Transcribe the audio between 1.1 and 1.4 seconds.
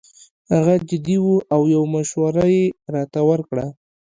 وو